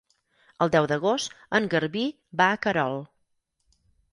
[0.65, 2.07] El deu d'agost en Garbí
[2.41, 2.99] va a Querol.